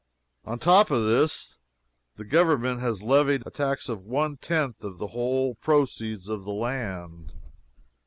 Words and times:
On 0.45 0.57
top 0.57 0.89
of 0.89 1.05
this 1.05 1.59
the 2.15 2.25
Government 2.25 2.79
has 2.79 3.03
levied 3.03 3.43
a 3.45 3.51
tax 3.51 3.87
of 3.87 4.03
one 4.03 4.35
tenth 4.37 4.83
of 4.83 4.97
the 4.97 5.09
whole 5.09 5.53
proceeds 5.61 6.27
of 6.27 6.43
the 6.43 6.49
land. 6.53 7.35